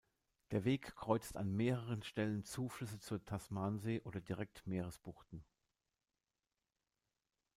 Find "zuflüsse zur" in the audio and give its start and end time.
2.43-3.23